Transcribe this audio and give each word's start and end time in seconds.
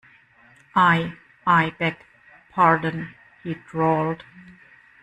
I, 0.73 1.13
I 1.45 1.75
beg 1.77 1.95
pardon, 2.51 3.13
he 3.43 3.53
drawled. 3.67 4.23